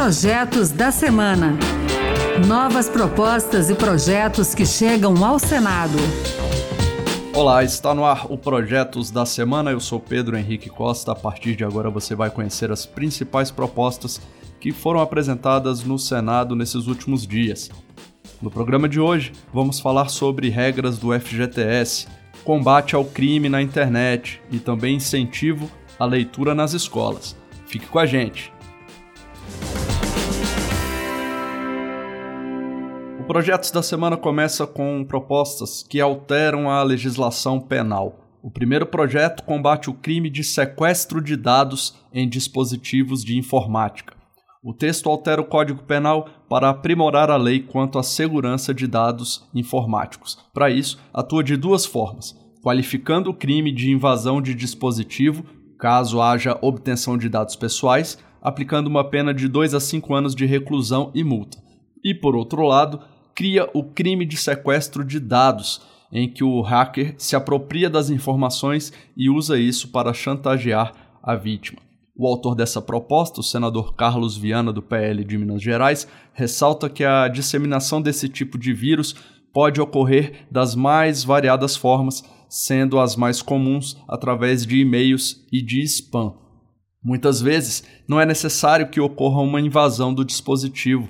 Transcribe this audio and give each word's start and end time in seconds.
Projetos 0.00 0.70
da 0.70 0.92
Semana. 0.92 1.58
Novas 2.46 2.88
propostas 2.88 3.68
e 3.68 3.74
projetos 3.74 4.54
que 4.54 4.64
chegam 4.64 5.24
ao 5.24 5.40
Senado. 5.40 5.98
Olá, 7.34 7.64
está 7.64 7.92
no 7.92 8.04
ar 8.04 8.30
o 8.30 8.38
Projetos 8.38 9.10
da 9.10 9.26
Semana. 9.26 9.72
Eu 9.72 9.80
sou 9.80 9.98
Pedro 9.98 10.38
Henrique 10.38 10.70
Costa. 10.70 11.10
A 11.10 11.16
partir 11.16 11.56
de 11.56 11.64
agora 11.64 11.90
você 11.90 12.14
vai 12.14 12.30
conhecer 12.30 12.70
as 12.70 12.86
principais 12.86 13.50
propostas 13.50 14.20
que 14.60 14.70
foram 14.70 15.00
apresentadas 15.00 15.82
no 15.82 15.98
Senado 15.98 16.54
nesses 16.54 16.86
últimos 16.86 17.26
dias. 17.26 17.68
No 18.40 18.52
programa 18.52 18.88
de 18.88 19.00
hoje, 19.00 19.32
vamos 19.52 19.80
falar 19.80 20.10
sobre 20.10 20.48
regras 20.48 20.96
do 20.96 21.08
FGTS, 21.12 22.06
combate 22.44 22.94
ao 22.94 23.04
crime 23.04 23.48
na 23.48 23.60
internet 23.60 24.40
e 24.48 24.60
também 24.60 24.94
incentivo 24.94 25.68
à 25.98 26.04
leitura 26.04 26.54
nas 26.54 26.72
escolas. 26.72 27.36
Fique 27.66 27.88
com 27.88 27.98
a 27.98 28.06
gente! 28.06 28.56
Projetos 33.28 33.70
da 33.70 33.82
Semana 33.82 34.16
começa 34.16 34.66
com 34.66 35.04
propostas 35.04 35.82
que 35.86 36.00
alteram 36.00 36.70
a 36.70 36.82
legislação 36.82 37.60
penal. 37.60 38.24
O 38.42 38.50
primeiro 38.50 38.86
projeto 38.86 39.42
combate 39.42 39.90
o 39.90 39.92
crime 39.92 40.30
de 40.30 40.42
sequestro 40.42 41.20
de 41.20 41.36
dados 41.36 41.94
em 42.10 42.26
dispositivos 42.26 43.22
de 43.22 43.36
informática. 43.36 44.16
O 44.64 44.72
texto 44.72 45.10
altera 45.10 45.42
o 45.42 45.44
Código 45.44 45.82
Penal 45.82 46.26
para 46.48 46.70
aprimorar 46.70 47.30
a 47.30 47.36
lei 47.36 47.60
quanto 47.60 47.98
à 47.98 48.02
segurança 48.02 48.72
de 48.72 48.86
dados 48.86 49.46
informáticos. 49.54 50.38
Para 50.54 50.70
isso, 50.70 50.98
atua 51.12 51.44
de 51.44 51.54
duas 51.54 51.84
formas: 51.84 52.34
qualificando 52.62 53.28
o 53.28 53.34
crime 53.34 53.70
de 53.70 53.90
invasão 53.90 54.40
de 54.40 54.54
dispositivo, 54.54 55.44
caso 55.78 56.22
haja 56.22 56.58
obtenção 56.62 57.18
de 57.18 57.28
dados 57.28 57.56
pessoais, 57.56 58.18
aplicando 58.40 58.86
uma 58.86 59.04
pena 59.04 59.34
de 59.34 59.48
2 59.48 59.74
a 59.74 59.80
5 59.80 60.14
anos 60.14 60.34
de 60.34 60.46
reclusão 60.46 61.10
e 61.14 61.22
multa. 61.22 61.58
E, 62.02 62.14
por 62.14 62.34
outro 62.34 62.62
lado, 62.62 63.00
cria 63.38 63.70
o 63.72 63.84
crime 63.84 64.26
de 64.26 64.36
sequestro 64.36 65.04
de 65.04 65.20
dados, 65.20 65.80
em 66.10 66.28
que 66.28 66.42
o 66.42 66.60
hacker 66.60 67.14
se 67.18 67.36
apropria 67.36 67.88
das 67.88 68.10
informações 68.10 68.92
e 69.16 69.30
usa 69.30 69.56
isso 69.56 69.92
para 69.92 70.12
chantagear 70.12 70.92
a 71.22 71.36
vítima. 71.36 71.78
O 72.16 72.26
autor 72.26 72.56
dessa 72.56 72.82
proposta, 72.82 73.38
o 73.38 73.44
senador 73.44 73.94
Carlos 73.94 74.36
Viana, 74.36 74.72
do 74.72 74.82
PL 74.82 75.22
de 75.22 75.38
Minas 75.38 75.62
Gerais, 75.62 76.08
ressalta 76.32 76.90
que 76.90 77.04
a 77.04 77.28
disseminação 77.28 78.02
desse 78.02 78.28
tipo 78.28 78.58
de 78.58 78.72
vírus 78.72 79.14
pode 79.54 79.80
ocorrer 79.80 80.44
das 80.50 80.74
mais 80.74 81.22
variadas 81.22 81.76
formas, 81.76 82.24
sendo 82.48 82.98
as 82.98 83.14
mais 83.14 83.40
comuns 83.40 83.96
através 84.08 84.66
de 84.66 84.80
e-mails 84.80 85.46
e 85.52 85.62
de 85.62 85.80
spam. 85.82 86.34
Muitas 87.00 87.40
vezes, 87.40 87.84
não 88.08 88.20
é 88.20 88.26
necessário 88.26 88.88
que 88.90 89.00
ocorra 89.00 89.40
uma 89.40 89.60
invasão 89.60 90.12
do 90.12 90.24
dispositivo, 90.24 91.08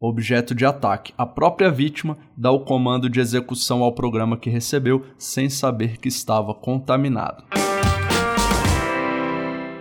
objeto 0.00 0.54
de 0.54 0.64
ataque. 0.64 1.12
A 1.18 1.26
própria 1.26 1.70
vítima 1.70 2.16
dá 2.34 2.50
o 2.50 2.60
comando 2.60 3.10
de 3.10 3.20
execução 3.20 3.82
ao 3.82 3.92
programa 3.92 4.38
que 4.38 4.48
recebeu 4.48 5.04
sem 5.18 5.50
saber 5.50 5.98
que 5.98 6.08
estava 6.08 6.54
contaminado. 6.54 7.44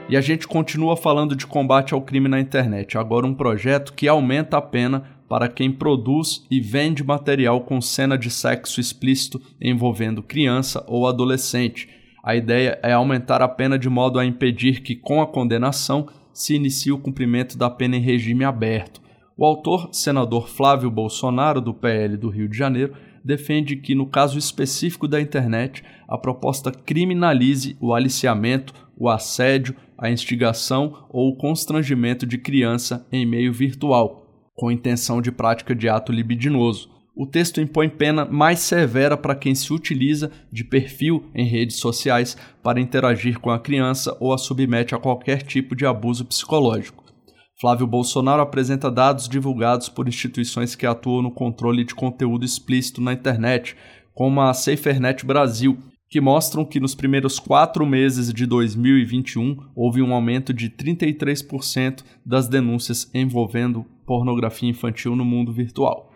E 0.09 0.17
a 0.17 0.21
gente 0.21 0.47
continua 0.47 0.97
falando 0.97 1.35
de 1.35 1.47
combate 1.47 1.93
ao 1.93 2.01
crime 2.01 2.27
na 2.27 2.39
internet, 2.39 2.97
agora 2.97 3.27
um 3.27 3.33
projeto 3.33 3.93
que 3.93 4.07
aumenta 4.07 4.57
a 4.57 4.61
pena 4.61 5.03
para 5.29 5.47
quem 5.47 5.71
produz 5.71 6.43
e 6.49 6.59
vende 6.59 7.03
material 7.03 7.61
com 7.61 7.79
cena 7.79 8.17
de 8.17 8.31
sexo 8.31 8.81
explícito 8.81 9.39
envolvendo 9.61 10.23
criança 10.23 10.83
ou 10.87 11.07
adolescente. 11.07 11.87
A 12.23 12.35
ideia 12.35 12.79
é 12.81 12.91
aumentar 12.91 13.41
a 13.43 13.47
pena 13.47 13.77
de 13.77 13.87
modo 13.87 14.17
a 14.17 14.25
impedir 14.25 14.81
que, 14.81 14.95
com 14.95 15.21
a 15.21 15.27
condenação, 15.27 16.07
se 16.33 16.55
inicie 16.55 16.91
o 16.91 16.97
cumprimento 16.97 17.55
da 17.55 17.69
pena 17.69 17.95
em 17.95 18.01
regime 18.01 18.43
aberto. 18.43 18.99
O 19.41 19.45
autor, 19.45 19.87
senador 19.93 20.49
Flávio 20.49 20.91
Bolsonaro, 20.91 21.61
do 21.61 21.73
PL 21.73 22.17
do 22.17 22.27
Rio 22.27 22.49
de 22.49 22.57
Janeiro, 22.57 22.93
defende 23.23 23.77
que, 23.77 23.95
no 23.95 24.05
caso 24.05 24.37
específico 24.37 25.07
da 25.07 25.21
internet, 25.21 25.81
a 26.09 26.17
proposta 26.17 26.73
criminalize 26.73 27.77
o 27.79 27.93
aliciamento, 27.93 28.73
o 28.97 29.07
assédio, 29.07 29.77
a 29.97 30.11
instigação 30.11 31.05
ou 31.09 31.29
o 31.29 31.37
constrangimento 31.37 32.25
de 32.25 32.37
criança 32.37 33.07
em 33.09 33.25
meio 33.25 33.53
virtual, 33.53 34.27
com 34.53 34.69
intenção 34.69 35.21
de 35.21 35.31
prática 35.31 35.73
de 35.73 35.87
ato 35.87 36.11
libidinoso. 36.11 36.89
O 37.15 37.25
texto 37.25 37.61
impõe 37.61 37.87
pena 37.87 38.25
mais 38.25 38.59
severa 38.59 39.15
para 39.15 39.35
quem 39.35 39.55
se 39.55 39.71
utiliza 39.71 40.29
de 40.51 40.65
perfil 40.65 41.29
em 41.33 41.45
redes 41.45 41.77
sociais 41.77 42.35
para 42.61 42.81
interagir 42.81 43.39
com 43.39 43.49
a 43.49 43.57
criança 43.57 44.17
ou 44.19 44.33
a 44.33 44.37
submete 44.37 44.93
a 44.93 44.99
qualquer 44.99 45.43
tipo 45.43 45.77
de 45.77 45.85
abuso 45.85 46.25
psicológico. 46.25 47.08
Flávio 47.59 47.85
Bolsonaro 47.85 48.41
apresenta 48.41 48.89
dados 48.89 49.27
divulgados 49.27 49.89
por 49.89 50.07
instituições 50.07 50.75
que 50.75 50.85
atuam 50.85 51.21
no 51.21 51.29
controle 51.29 51.83
de 51.83 51.93
conteúdo 51.93 52.45
explícito 52.45 53.01
na 53.01 53.11
internet, 53.11 53.75
como 54.13 54.39
a 54.39 54.53
SaferNet 54.53 55.25
Brasil, 55.25 55.77
que 56.07 56.21
mostram 56.21 56.63
que 56.63 56.79
nos 56.79 56.95
primeiros 56.95 57.37
quatro 57.37 57.85
meses 57.85 58.33
de 58.33 58.45
2021 58.45 59.57
houve 59.75 60.01
um 60.01 60.13
aumento 60.13 60.53
de 60.53 60.69
33% 60.69 62.01
das 62.25 62.47
denúncias 62.47 63.11
envolvendo 63.13 63.85
pornografia 64.05 64.69
infantil 64.69 65.13
no 65.13 65.25
mundo 65.25 65.51
virtual. 65.51 66.13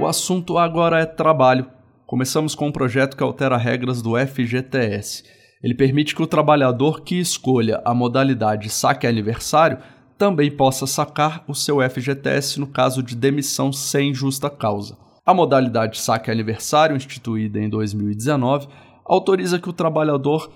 O 0.00 0.06
assunto 0.06 0.56
agora 0.56 1.00
é 1.00 1.04
trabalho. 1.04 1.66
Começamos 2.06 2.54
com 2.54 2.68
um 2.68 2.72
projeto 2.72 3.16
que 3.16 3.22
altera 3.24 3.56
regras 3.56 4.00
do 4.00 4.12
FGTS. 4.16 5.37
Ele 5.62 5.74
permite 5.74 6.14
que 6.14 6.22
o 6.22 6.26
trabalhador 6.26 7.02
que 7.02 7.18
escolha 7.18 7.82
a 7.84 7.92
modalidade 7.92 8.70
saque 8.70 9.06
aniversário 9.06 9.78
também 10.16 10.50
possa 10.50 10.86
sacar 10.86 11.44
o 11.48 11.54
seu 11.54 11.78
FGTS 11.80 12.58
no 12.58 12.66
caso 12.66 13.02
de 13.02 13.14
demissão 13.14 13.72
sem 13.72 14.12
justa 14.12 14.50
causa. 14.50 14.96
A 15.24 15.34
modalidade 15.34 15.98
saque 15.98 16.30
aniversário, 16.30 16.96
instituída 16.96 17.60
em 17.60 17.68
2019, 17.68 18.68
autoriza 19.04 19.58
que 19.58 19.68
o 19.68 19.72
trabalhador 19.72 20.50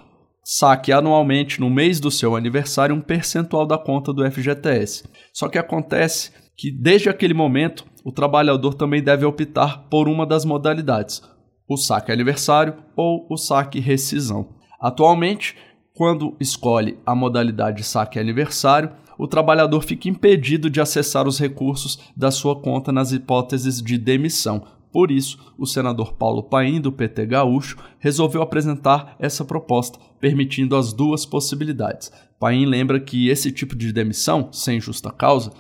saque 0.45 0.93
anualmente 0.93 1.61
no 1.61 1.71
mês 1.71 2.01
do 2.01 2.11
seu 2.11 2.34
aniversário 2.34 2.95
um 2.95 3.01
percentual 3.01 3.67
da 3.67 3.79
conta 3.79 4.13
do 4.13 4.29
FGTS. 4.29 5.05
Só 5.33 5.49
que 5.49 5.59
acontece 5.59 6.33
que 6.57 6.71
desde 6.71 7.09
aquele 7.09 7.34
momento 7.34 7.84
o 8.05 8.11
trabalhador 8.11 8.75
também 8.75 9.03
deve 9.03 9.25
optar 9.25 9.89
por 9.89 10.09
uma 10.09 10.27
das 10.27 10.45
modalidades, 10.45 11.23
o 11.69 11.77
saque 11.77 12.11
aniversário 12.11 12.75
ou 12.97 13.27
o 13.31 13.37
saque 13.37 13.79
rescisão. 13.79 14.62
Atualmente, 14.82 15.56
quando 15.94 16.34
escolhe 16.41 16.98
a 17.06 17.15
modalidade 17.15 17.84
saque 17.84 18.19
aniversário, 18.19 18.91
o 19.16 19.28
trabalhador 19.28 19.84
fica 19.84 20.09
impedido 20.09 20.69
de 20.69 20.81
acessar 20.81 21.28
os 21.28 21.38
recursos 21.38 22.00
da 22.16 22.32
sua 22.32 22.56
conta 22.56 22.91
nas 22.91 23.12
hipóteses 23.12 23.81
de 23.81 23.97
demissão. 23.97 24.65
Por 24.91 25.12
isso, 25.12 25.38
o 25.56 25.66
senador 25.66 26.15
Paulo 26.15 26.42
Paim, 26.42 26.81
do 26.81 26.91
PT 26.91 27.26
Gaúcho, 27.26 27.76
resolveu 28.00 28.42
apresentar 28.42 29.15
essa 29.21 29.44
proposta, 29.44 30.00
permitindo 30.19 30.75
as 30.75 30.92
duas 30.92 31.25
possibilidades. 31.25 32.10
Paim 32.41 32.66
lembra 32.66 32.98
que 32.98 33.28
esse 33.28 33.53
tipo 33.53 33.76
de 33.76 33.92
demissão, 33.92 34.48
sem 34.50 34.81
justa 34.81 35.12
causa, 35.12 35.53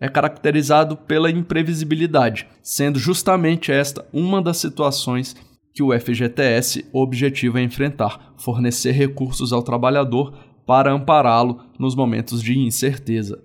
é 0.00 0.08
caracterizado 0.08 0.96
pela 0.96 1.30
imprevisibilidade, 1.30 2.48
sendo 2.62 2.98
justamente 2.98 3.70
esta 3.70 4.04
uma 4.12 4.42
das 4.42 4.56
situações 4.56 5.36
que 5.74 5.82
o 5.82 5.92
FGTS 5.92 6.86
objetiva 6.92 7.60
enfrentar, 7.60 8.32
fornecer 8.38 8.92
recursos 8.92 9.52
ao 9.52 9.60
trabalhador 9.60 10.32
para 10.64 10.92
ampará-lo 10.92 11.60
nos 11.78 11.96
momentos 11.96 12.40
de 12.40 12.56
incerteza. 12.56 13.42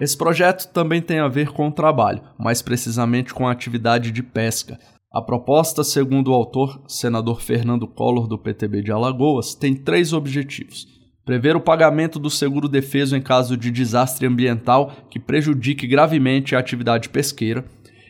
Esse 0.00 0.16
projeto 0.16 0.72
também 0.72 1.00
tem 1.00 1.20
a 1.20 1.28
ver 1.28 1.52
com 1.52 1.68
o 1.68 1.72
trabalho, 1.72 2.20
mais 2.36 2.60
precisamente 2.60 3.32
com 3.32 3.46
a 3.46 3.52
atividade 3.52 4.10
de 4.10 4.22
pesca. 4.22 4.78
A 5.12 5.22
proposta, 5.22 5.84
segundo 5.84 6.32
o 6.32 6.34
autor, 6.34 6.82
senador 6.88 7.40
Fernando 7.40 7.86
Collor, 7.86 8.26
do 8.26 8.38
PTB 8.38 8.82
de 8.82 8.90
Alagoas, 8.90 9.54
tem 9.54 9.74
três 9.74 10.12
objetivos. 10.12 10.86
Prever 11.24 11.54
o 11.54 11.60
pagamento 11.60 12.18
do 12.18 12.30
seguro 12.30 12.68
defeso 12.68 13.14
em 13.14 13.22
caso 13.22 13.56
de 13.56 13.70
desastre 13.70 14.26
ambiental 14.26 14.92
que 15.10 15.20
prejudique 15.20 15.86
gravemente 15.86 16.56
a 16.56 16.58
atividade 16.58 17.08
pesqueira, 17.08 17.64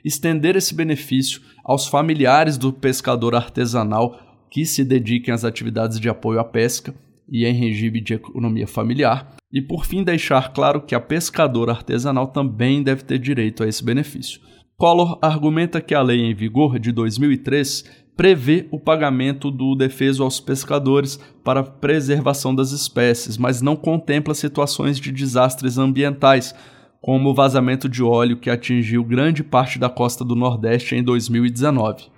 estender 0.04 0.56
esse 0.56 0.74
benefício 0.74 1.40
aos 1.64 1.86
familiares 1.86 2.56
do 2.56 2.72
pescador 2.72 3.34
artesanal 3.34 4.18
que 4.50 4.66
se 4.66 4.84
dediquem 4.84 5.32
às 5.32 5.44
atividades 5.44 6.00
de 6.00 6.08
apoio 6.08 6.40
à 6.40 6.44
pesca 6.44 6.94
e 7.30 7.46
em 7.46 7.52
regime 7.52 8.00
de 8.00 8.14
economia 8.14 8.66
familiar, 8.66 9.36
e 9.52 9.62
por 9.62 9.86
fim 9.86 10.02
deixar 10.02 10.52
claro 10.52 10.82
que 10.82 10.94
a 10.94 11.00
pescadora 11.00 11.72
artesanal 11.72 12.26
também 12.26 12.82
deve 12.82 13.04
ter 13.04 13.18
direito 13.18 13.62
a 13.62 13.68
esse 13.68 13.84
benefício. 13.84 14.40
Collor 14.76 15.18
argumenta 15.20 15.80
que 15.80 15.94
a 15.94 16.02
lei 16.02 16.20
em 16.20 16.34
vigor 16.34 16.78
de 16.78 16.90
2003 16.90 17.84
prevê 18.16 18.66
o 18.70 18.78
pagamento 18.78 19.50
do 19.50 19.74
defeso 19.74 20.22
aos 20.22 20.40
pescadores 20.40 21.18
para 21.44 21.62
preservação 21.62 22.54
das 22.54 22.70
espécies, 22.72 23.36
mas 23.36 23.62
não 23.62 23.76
contempla 23.76 24.34
situações 24.34 24.98
de 24.98 25.12
desastres 25.12 25.78
ambientais, 25.78 26.54
como 27.00 27.30
o 27.30 27.34
vazamento 27.34 27.88
de 27.88 28.02
óleo 28.02 28.36
que 28.36 28.50
atingiu 28.50 29.02
grande 29.02 29.42
parte 29.42 29.78
da 29.78 29.88
costa 29.88 30.22
do 30.22 30.36
Nordeste 30.36 30.94
em 30.94 31.02
2019. 31.02 32.08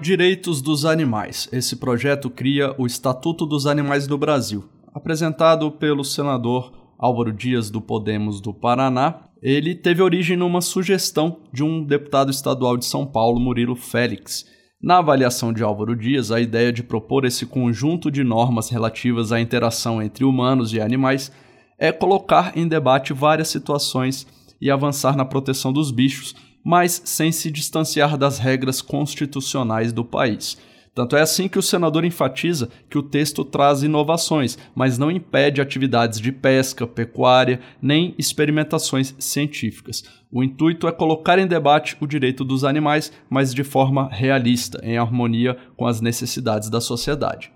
Direitos 0.00 0.60
dos 0.60 0.84
Animais. 0.84 1.48
Esse 1.52 1.76
projeto 1.76 2.28
cria 2.28 2.74
o 2.76 2.84
Estatuto 2.84 3.46
dos 3.46 3.66
Animais 3.66 4.08
do 4.08 4.18
Brasil. 4.18 4.64
Apresentado 4.92 5.70
pelo 5.70 6.04
senador 6.04 6.72
Álvaro 6.98 7.32
Dias 7.32 7.70
do 7.70 7.80
Podemos 7.80 8.40
do 8.40 8.52
Paraná, 8.52 9.20
ele 9.40 9.76
teve 9.76 10.02
origem 10.02 10.36
numa 10.36 10.60
sugestão 10.60 11.38
de 11.52 11.62
um 11.62 11.84
deputado 11.84 12.32
estadual 12.32 12.76
de 12.76 12.84
São 12.84 13.06
Paulo, 13.06 13.38
Murilo 13.38 13.76
Félix. 13.76 14.44
Na 14.82 14.98
avaliação 14.98 15.52
de 15.52 15.62
Álvaro 15.62 15.94
Dias, 15.94 16.32
a 16.32 16.40
ideia 16.40 16.72
de 16.72 16.82
propor 16.82 17.24
esse 17.24 17.46
conjunto 17.46 18.10
de 18.10 18.24
normas 18.24 18.68
relativas 18.68 19.30
à 19.30 19.40
interação 19.40 20.02
entre 20.02 20.24
humanos 20.24 20.72
e 20.72 20.80
animais 20.80 21.30
é 21.78 21.90
colocar 21.92 22.56
em 22.56 22.66
debate 22.66 23.12
várias 23.12 23.48
situações 23.48 24.26
e 24.60 24.70
avançar 24.70 25.16
na 25.16 25.24
proteção 25.24 25.72
dos 25.72 25.90
bichos 25.90 26.34
mas 26.64 27.02
sem 27.04 27.32
se 27.32 27.50
distanciar 27.50 28.16
das 28.16 28.38
regras 28.38 28.80
constitucionais 28.80 29.92
do 29.92 30.04
país. 30.04 30.56
Tanto 30.94 31.16
é 31.16 31.22
assim 31.22 31.48
que 31.48 31.58
o 31.58 31.62
senador 31.62 32.04
enfatiza 32.04 32.68
que 32.90 32.98
o 32.98 33.02
texto 33.02 33.46
traz 33.46 33.82
inovações, 33.82 34.58
mas 34.74 34.98
não 34.98 35.10
impede 35.10 35.58
atividades 35.58 36.20
de 36.20 36.30
pesca, 36.30 36.86
pecuária, 36.86 37.60
nem 37.80 38.14
experimentações 38.18 39.14
científicas. 39.18 40.04
O 40.30 40.44
intuito 40.44 40.86
é 40.86 40.92
colocar 40.92 41.38
em 41.38 41.46
debate 41.46 41.96
o 41.98 42.06
direito 42.06 42.44
dos 42.44 42.62
animais, 42.62 43.10
mas 43.30 43.54
de 43.54 43.64
forma 43.64 44.08
realista, 44.12 44.80
em 44.84 44.98
harmonia 44.98 45.56
com 45.78 45.86
as 45.86 46.02
necessidades 46.02 46.68
da 46.68 46.80
sociedade. 46.80 47.50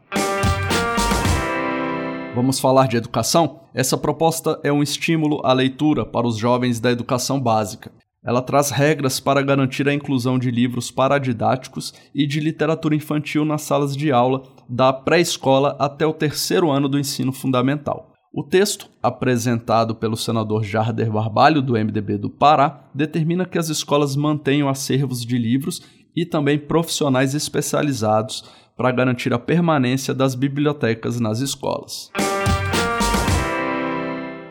Vamos 2.37 2.61
falar 2.61 2.87
de 2.87 2.99
educação? 2.99 3.61
Essa 3.73 3.97
proposta 3.97 4.61
é 4.63 4.71
um 4.71 4.83
estímulo 4.83 5.41
à 5.43 5.55
leitura 5.55 6.05
para 6.05 6.27
os 6.27 6.37
jovens 6.37 6.79
da 6.79 6.91
educação 6.91 7.41
básica. 7.41 7.91
Ela 8.23 8.43
traz 8.43 8.69
regras 8.69 9.19
para 9.19 9.41
garantir 9.41 9.89
a 9.89 9.95
inclusão 9.95 10.39
de 10.39 10.51
livros 10.51 10.91
paradidáticos 10.91 11.95
e 12.15 12.27
de 12.27 12.39
literatura 12.39 12.95
infantil 12.95 13.43
nas 13.47 13.63
salas 13.63 13.97
de 13.97 14.13
aula 14.13 14.43
da 14.69 14.93
pré-escola 14.93 15.77
até 15.79 16.07
o 16.07 16.13
terceiro 16.13 16.71
ano 16.71 16.91
do 16.91 16.99
ensino 16.99 17.33
fundamental. 17.33 18.13
O 18.31 18.43
texto, 18.43 18.91
apresentado 19.03 19.95
pelo 19.95 20.15
senador 20.15 20.63
Jarder 20.63 21.11
Barbalho, 21.11 21.63
do 21.63 21.73
MDB 21.73 22.19
do 22.19 22.29
Pará, 22.29 22.91
determina 22.95 23.47
que 23.47 23.57
as 23.57 23.71
escolas 23.71 24.15
mantenham 24.15 24.69
acervos 24.69 25.25
de 25.25 25.39
livros 25.39 25.81
e 26.15 26.27
também 26.27 26.59
profissionais 26.59 27.35
especializados 27.35 28.45
para 28.77 28.93
garantir 28.93 29.33
a 29.33 29.39
permanência 29.39 30.13
das 30.13 30.35
bibliotecas 30.35 31.19
nas 31.19 31.41
escolas. 31.41 32.11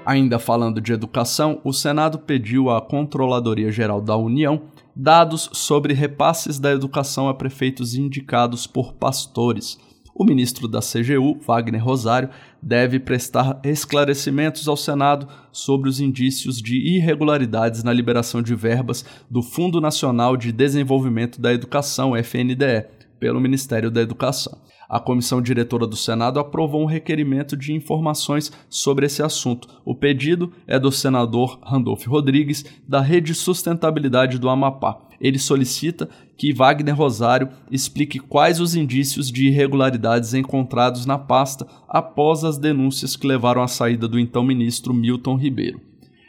Ainda 0.05 0.37
falando 0.37 0.79
de 0.79 0.93
educação, 0.93 1.59
o 1.63 1.73
Senado 1.73 2.19
pediu 2.19 2.69
à 2.69 2.79
Controladoria 2.79 3.71
Geral 3.71 3.99
da 3.99 4.15
União 4.15 4.61
dados 4.95 5.49
sobre 5.51 5.93
repasses 5.93 6.59
da 6.59 6.71
educação 6.71 7.27
a 7.27 7.33
prefeitos 7.33 7.95
indicados 7.95 8.67
por 8.67 8.93
pastores. 8.93 9.77
O 10.13 10.23
ministro 10.23 10.67
da 10.67 10.79
CGU, 10.79 11.39
Wagner 11.45 11.83
Rosário, 11.83 12.29
deve 12.61 12.99
prestar 12.99 13.59
esclarecimentos 13.65 14.67
ao 14.67 14.77
Senado 14.77 15.27
sobre 15.51 15.89
os 15.89 15.99
indícios 15.99 16.61
de 16.61 16.77
irregularidades 16.95 17.83
na 17.83 17.91
liberação 17.91 18.41
de 18.41 18.55
verbas 18.55 19.03
do 19.29 19.41
Fundo 19.41 19.81
Nacional 19.81 20.37
de 20.37 20.53
Desenvolvimento 20.53 21.41
da 21.41 21.51
Educação, 21.51 22.15
FNDE, 22.15 22.85
pelo 23.19 23.39
Ministério 23.39 23.89
da 23.91 24.01
Educação 24.01 24.57
a 24.89 24.99
comissão 24.99 25.41
diretora 25.41 25.87
do 25.87 25.95
Senado 25.95 26.39
aprovou 26.39 26.81
um 26.81 26.85
requerimento 26.85 27.57
de 27.57 27.73
informações 27.73 28.51
sobre 28.69 29.05
esse 29.05 29.21
assunto. 29.23 29.67
O 29.83 29.95
pedido 29.95 30.51
é 30.67 30.79
do 30.79 30.91
senador 30.91 31.59
Randolph 31.63 32.05
Rodrigues, 32.05 32.63
da 32.87 33.01
Rede 33.01 33.33
Sustentabilidade 33.33 34.37
do 34.37 34.49
Amapá. 34.49 35.01
Ele 35.19 35.39
solicita 35.39 36.09
que 36.37 36.53
Wagner 36.53 36.95
Rosário 36.95 37.49
explique 37.71 38.19
quais 38.19 38.59
os 38.59 38.75
indícios 38.75 39.31
de 39.31 39.47
irregularidades 39.47 40.33
encontrados 40.33 41.05
na 41.05 41.17
pasta 41.17 41.65
após 41.87 42.43
as 42.43 42.57
denúncias 42.57 43.15
que 43.15 43.25
levaram 43.25 43.63
à 43.63 43.67
saída 43.67 44.07
do 44.07 44.19
então 44.19 44.43
ministro 44.43 44.93
Milton 44.93 45.35
Ribeiro. 45.35 45.79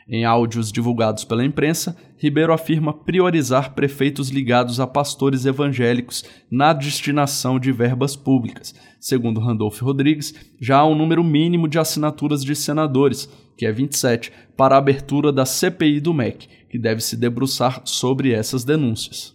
Em 0.08 0.24
áudios 0.24 0.70
divulgados 0.70 1.24
pela 1.24 1.44
imprensa, 1.44 1.96
Ribeiro 2.16 2.52
afirma 2.52 2.92
priorizar 2.92 3.74
prefeitos 3.74 4.28
ligados 4.28 4.78
a 4.78 4.86
pastores 4.86 5.44
evangélicos 5.44 6.24
na 6.48 6.72
destinação 6.72 7.58
de 7.58 7.72
verbas 7.72 8.14
públicas. 8.14 8.72
Segundo 9.00 9.40
Randolph 9.40 9.80
Rodrigues, 9.80 10.32
já 10.60 10.78
há 10.78 10.86
um 10.86 10.94
número 10.94 11.24
mínimo 11.24 11.66
de 11.66 11.80
assinaturas 11.80 12.44
de 12.44 12.54
senadores, 12.54 13.28
que 13.58 13.66
é 13.66 13.72
27, 13.72 14.30
para 14.56 14.76
a 14.76 14.78
abertura 14.78 15.32
da 15.32 15.44
CPI 15.44 15.98
do 15.98 16.14
MEC, 16.14 16.46
que 16.70 16.78
deve 16.78 17.00
se 17.00 17.16
debruçar 17.16 17.82
sobre 17.84 18.32
essas 18.32 18.62
denúncias. 18.62 19.34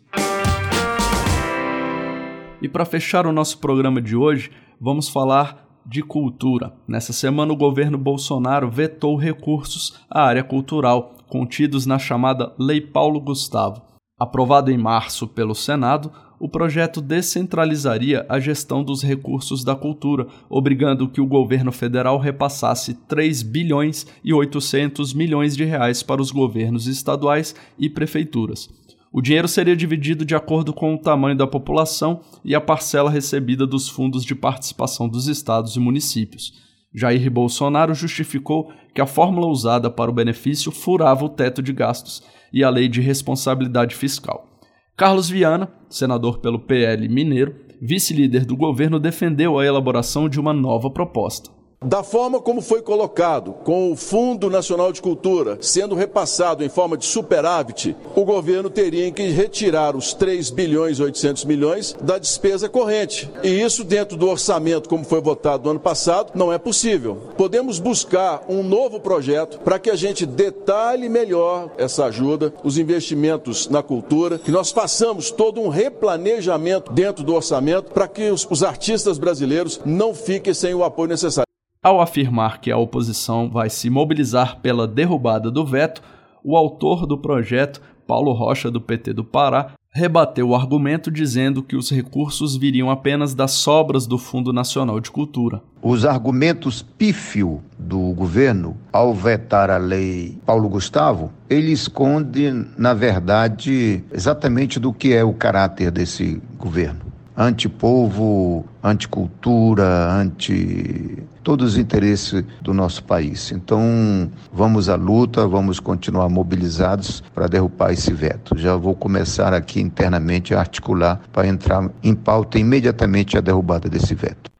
E 2.61 2.69
para 2.69 2.85
fechar 2.85 3.27
o 3.27 3.33
nosso 3.33 3.57
programa 3.57 4.01
de 4.01 4.15
hoje, 4.15 4.49
vamos 4.79 5.09
falar 5.09 5.70
de 5.85 6.01
cultura. 6.01 6.73
Nessa 6.87 7.13
semana, 7.13 7.53
o 7.53 7.57
governo 7.57 7.97
Bolsonaro 7.97 8.69
vetou 8.69 9.15
recursos 9.15 9.99
à 10.09 10.23
área 10.23 10.43
cultural 10.43 11.13
contidos 11.27 11.85
na 11.85 11.97
chamada 11.97 12.53
Lei 12.59 12.81
Paulo 12.81 13.19
Gustavo. 13.19 13.81
Aprovado 14.19 14.69
em 14.69 14.77
março 14.77 15.27
pelo 15.27 15.55
Senado, 15.55 16.11
o 16.39 16.49
projeto 16.49 17.01
descentralizaria 17.01 18.25
a 18.27 18.39
gestão 18.39 18.83
dos 18.83 19.03
recursos 19.03 19.63
da 19.63 19.75
cultura, 19.75 20.27
obrigando 20.49 21.07
que 21.07 21.21
o 21.21 21.25
governo 21.25 21.71
federal 21.71 22.17
repassasse 22.17 22.95
3 22.95 23.43
bilhões 23.43 24.07
e 24.23 24.33
800 24.33 25.13
milhões 25.13 25.55
de 25.55 25.63
reais 25.63 26.01
para 26.01 26.21
os 26.21 26.31
governos 26.31 26.87
estaduais 26.87 27.55
e 27.77 27.89
prefeituras. 27.89 28.69
O 29.13 29.21
dinheiro 29.21 29.47
seria 29.47 29.75
dividido 29.75 30.23
de 30.23 30.33
acordo 30.33 30.71
com 30.71 30.95
o 30.95 30.97
tamanho 30.97 31.35
da 31.35 31.45
população 31.45 32.21
e 32.45 32.55
a 32.55 32.61
parcela 32.61 33.09
recebida 33.09 33.67
dos 33.67 33.89
fundos 33.89 34.23
de 34.23 34.33
participação 34.33 35.09
dos 35.09 35.27
estados 35.27 35.75
e 35.75 35.79
municípios. 35.79 36.53
Jair 36.93 37.29
Bolsonaro 37.29 37.93
justificou 37.93 38.71
que 38.95 39.01
a 39.01 39.05
fórmula 39.05 39.47
usada 39.47 39.89
para 39.89 40.09
o 40.09 40.13
benefício 40.13 40.71
furava 40.71 41.25
o 41.25 41.29
teto 41.29 41.61
de 41.61 41.73
gastos 41.73 42.23
e 42.53 42.63
a 42.63 42.69
lei 42.69 42.87
de 42.87 43.01
responsabilidade 43.01 43.95
fiscal. 43.95 44.59
Carlos 44.95 45.29
Viana, 45.29 45.69
senador 45.89 46.39
pelo 46.39 46.59
PL 46.59 47.09
Mineiro, 47.09 47.55
vice-líder 47.81 48.45
do 48.45 48.55
governo, 48.55 48.99
defendeu 48.99 49.59
a 49.59 49.65
elaboração 49.65 50.29
de 50.29 50.39
uma 50.39 50.53
nova 50.53 50.89
proposta. 50.89 51.49
Da 51.83 52.03
forma 52.03 52.39
como 52.39 52.61
foi 52.61 52.83
colocado, 52.83 53.53
com 53.63 53.91
o 53.91 53.95
Fundo 53.95 54.51
Nacional 54.51 54.91
de 54.91 55.01
Cultura 55.01 55.57
sendo 55.61 55.95
repassado 55.95 56.63
em 56.63 56.69
forma 56.69 56.95
de 56.95 57.07
superávit, 57.07 57.97
o 58.15 58.23
governo 58.23 58.69
teria 58.69 59.11
que 59.11 59.23
retirar 59.29 59.95
os 59.95 60.13
3 60.13 60.51
bilhões 60.51 60.99
e 60.99 61.01
800 61.01 61.43
milhões 61.43 61.95
da 61.99 62.19
despesa 62.19 62.69
corrente. 62.69 63.31
E 63.41 63.49
isso 63.49 63.83
dentro 63.83 64.15
do 64.15 64.29
orçamento, 64.29 64.87
como 64.87 65.03
foi 65.03 65.19
votado 65.21 65.63
no 65.63 65.71
ano 65.71 65.79
passado, 65.79 66.33
não 66.35 66.53
é 66.53 66.59
possível. 66.59 67.17
Podemos 67.35 67.79
buscar 67.79 68.43
um 68.47 68.61
novo 68.61 68.99
projeto 68.99 69.59
para 69.61 69.79
que 69.79 69.89
a 69.89 69.95
gente 69.95 70.23
detalhe 70.23 71.09
melhor 71.09 71.71
essa 71.79 72.05
ajuda, 72.05 72.53
os 72.63 72.77
investimentos 72.77 73.67
na 73.67 73.81
cultura, 73.81 74.37
que 74.37 74.51
nós 74.51 74.69
façamos 74.69 75.31
todo 75.31 75.59
um 75.59 75.67
replanejamento 75.67 76.93
dentro 76.93 77.23
do 77.23 77.33
orçamento 77.33 77.91
para 77.91 78.07
que 78.07 78.29
os, 78.29 78.47
os 78.51 78.61
artistas 78.61 79.17
brasileiros 79.17 79.81
não 79.83 80.13
fiquem 80.13 80.53
sem 80.53 80.75
o 80.75 80.83
apoio 80.83 81.09
necessário. 81.09 81.50
Ao 81.83 81.99
afirmar 81.99 82.61
que 82.61 82.69
a 82.69 82.77
oposição 82.77 83.49
vai 83.49 83.67
se 83.67 83.89
mobilizar 83.89 84.59
pela 84.61 84.87
derrubada 84.87 85.49
do 85.49 85.65
veto, 85.65 85.99
o 86.43 86.55
autor 86.55 87.07
do 87.07 87.17
projeto, 87.17 87.81
Paulo 88.05 88.33
Rocha, 88.33 88.69
do 88.69 88.79
PT 88.79 89.13
do 89.13 89.23
Pará, 89.23 89.71
rebateu 89.91 90.49
o 90.49 90.55
argumento 90.55 91.09
dizendo 91.09 91.63
que 91.63 91.75
os 91.75 91.89
recursos 91.89 92.55
viriam 92.55 92.91
apenas 92.91 93.33
das 93.33 93.53
sobras 93.53 94.05
do 94.05 94.19
Fundo 94.19 94.53
Nacional 94.53 94.99
de 94.99 95.09
Cultura. 95.09 95.59
Os 95.81 96.05
argumentos 96.05 96.83
pífio 96.83 97.63
do 97.79 98.13
governo 98.13 98.77
ao 98.93 99.11
vetar 99.11 99.71
a 99.71 99.77
lei 99.77 100.37
Paulo 100.45 100.69
Gustavo, 100.69 101.31
ele 101.49 101.71
esconde, 101.71 102.51
na 102.77 102.93
verdade, 102.93 104.03
exatamente 104.11 104.79
do 104.79 104.93
que 104.93 105.13
é 105.13 105.23
o 105.23 105.33
caráter 105.33 105.89
desse 105.89 106.39
governo 106.59 107.10
antipovo, 107.41 108.65
anticultura, 108.83 110.11
anti 110.13 111.17
todos 111.43 111.73
os 111.73 111.77
interesses 111.77 112.43
do 112.61 112.71
nosso 112.71 113.03
país. 113.03 113.51
Então, 113.51 114.31
vamos 114.53 114.87
à 114.87 114.95
luta, 114.95 115.47
vamos 115.47 115.79
continuar 115.79 116.29
mobilizados 116.29 117.23
para 117.33 117.47
derrubar 117.47 117.91
esse 117.91 118.13
veto. 118.13 118.55
Já 118.55 118.75
vou 118.75 118.93
começar 118.93 119.53
aqui 119.53 119.81
internamente 119.81 120.53
a 120.53 120.59
articular 120.59 121.19
para 121.33 121.47
entrar 121.47 121.89
em 122.03 122.13
pauta 122.13 122.59
imediatamente 122.59 123.37
a 123.37 123.41
derrubada 123.41 123.89
desse 123.89 124.13
veto. 124.13 124.51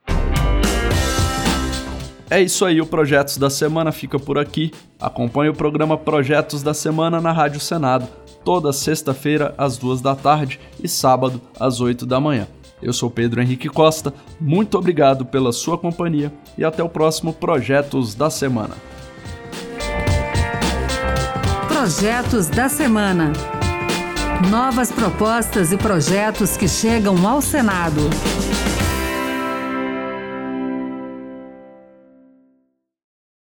É 2.28 2.40
isso 2.40 2.64
aí, 2.64 2.80
o 2.80 2.86
Projetos 2.86 3.36
da 3.36 3.50
Semana 3.50 3.92
fica 3.92 4.18
por 4.18 4.38
aqui. 4.38 4.72
Acompanhe 5.00 5.50
o 5.50 5.54
programa 5.54 5.96
Projetos 5.96 6.62
da 6.62 6.74
Semana 6.74 7.20
na 7.20 7.30
Rádio 7.30 7.60
Senado, 7.60 8.08
toda 8.44 8.72
sexta-feira 8.72 9.54
às 9.56 9.78
duas 9.78 10.00
da 10.00 10.16
tarde 10.16 10.58
e 10.82 10.88
sábado 10.88 11.40
às 11.60 11.80
oito 11.80 12.04
da 12.04 12.18
manhã. 12.18 12.48
Eu 12.82 12.92
sou 12.92 13.08
Pedro 13.08 13.40
Henrique 13.40 13.68
Costa, 13.68 14.12
muito 14.40 14.76
obrigado 14.76 15.24
pela 15.24 15.52
sua 15.52 15.78
companhia 15.78 16.32
e 16.58 16.64
até 16.64 16.82
o 16.82 16.88
próximo 16.88 17.32
Projetos 17.32 18.14
da 18.14 18.28
Semana. 18.28 18.74
Projetos 21.68 22.48
da 22.48 22.68
Semana. 22.68 23.32
Novas 24.50 24.90
propostas 24.90 25.72
e 25.72 25.76
projetos 25.76 26.56
que 26.56 26.66
chegam 26.66 27.26
ao 27.26 27.40
Senado. 27.40 28.00